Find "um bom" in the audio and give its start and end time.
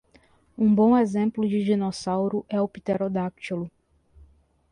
0.57-0.97